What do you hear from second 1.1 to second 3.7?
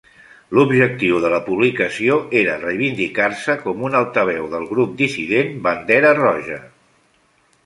de la publicació era reivindicar-se